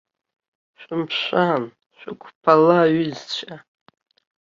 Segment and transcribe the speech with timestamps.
[0.81, 1.63] Шәымшәан,
[1.97, 3.55] шәықәԥала, аҩызцәа!